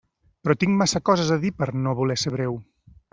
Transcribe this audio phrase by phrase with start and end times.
[0.47, 2.57] Però tinc massa coses a dir per a no voler ser breu.